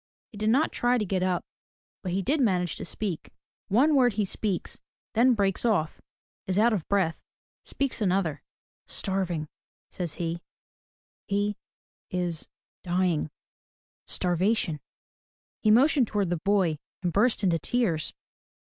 He 0.31 0.37
did 0.39 0.49
not 0.49 0.71
try 0.71 0.97
to 0.97 1.05
get 1.05 1.21
up, 1.21 1.45
but 2.01 2.11
he 2.11 2.23
did 2.23 2.41
manage 2.41 2.75
to 2.77 2.85
speak. 2.85 3.29
One 3.67 3.93
word 3.93 4.13
he 4.13 4.25
speaks— 4.25 4.79
then 5.13 5.35
breaks 5.35 5.63
off,— 5.63 6.01
is 6.47 6.57
out 6.57 6.73
of 6.73 6.87
breath,— 6.87 7.21
speaks 7.71 8.01
another:— 8.01 8.41
"Starving, 8.99 9.47
—"says 9.91 10.13
he, 10.15 10.41
"he— 11.27 11.55
is— 12.23 12.47
dying— 12.83 13.29
starvation." 14.17 14.79
He 15.61 15.69
motioned 15.69 16.07
toward 16.07 16.31
the 16.31 16.37
boy 16.45 16.79
and 17.03 17.13
burst 17.13 17.43
into 17.43 17.59
tears. 17.59 18.15